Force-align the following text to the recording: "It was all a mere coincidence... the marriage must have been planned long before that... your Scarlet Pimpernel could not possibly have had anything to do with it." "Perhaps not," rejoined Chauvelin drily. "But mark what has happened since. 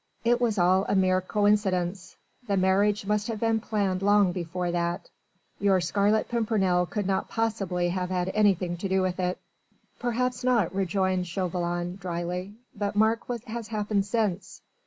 "It 0.23 0.41
was 0.41 0.57
all 0.57 0.83
a 0.89 0.95
mere 0.95 1.21
coincidence... 1.21 2.15
the 2.47 2.57
marriage 2.57 3.05
must 3.05 3.27
have 3.27 3.39
been 3.39 3.59
planned 3.59 4.01
long 4.01 4.31
before 4.31 4.71
that... 4.71 5.11
your 5.59 5.79
Scarlet 5.79 6.27
Pimpernel 6.27 6.87
could 6.87 7.05
not 7.05 7.29
possibly 7.29 7.89
have 7.89 8.09
had 8.09 8.29
anything 8.29 8.77
to 8.77 8.89
do 8.89 9.03
with 9.03 9.19
it." 9.19 9.37
"Perhaps 9.99 10.43
not," 10.43 10.73
rejoined 10.73 11.27
Chauvelin 11.27 11.97
drily. 11.97 12.55
"But 12.75 12.95
mark 12.95 13.29
what 13.29 13.43
has 13.43 13.67
happened 13.67 14.07
since. 14.07 14.63